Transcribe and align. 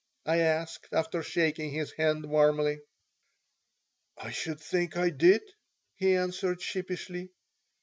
I 0.25 0.39
asked, 0.39 0.87
after 0.93 1.21
shaking 1.21 1.69
his 1.73 1.91
hand 1.91 2.25
warmly. 2.25 2.81
"I 4.17 4.31
should 4.31 4.59
think 4.59 4.97
I 4.97 5.11
did," 5.11 5.43
he 5.95 6.15
answered, 6.15 6.59
sheepishly. 6.59 7.29